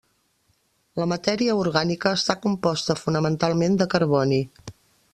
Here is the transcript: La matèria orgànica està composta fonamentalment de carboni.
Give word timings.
La 1.01 1.07
matèria 1.11 1.57
orgànica 1.65 2.15
està 2.21 2.39
composta 2.47 2.99
fonamentalment 3.05 3.81
de 3.83 3.93
carboni. 3.97 4.43